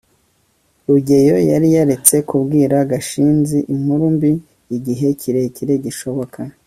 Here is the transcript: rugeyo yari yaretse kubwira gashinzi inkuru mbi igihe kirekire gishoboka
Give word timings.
rugeyo 0.87 1.35
yari 1.51 1.67
yaretse 1.75 2.15
kubwira 2.29 2.75
gashinzi 2.91 3.57
inkuru 3.73 4.05
mbi 4.15 4.31
igihe 4.77 5.07
kirekire 5.19 5.73
gishoboka 5.85 6.39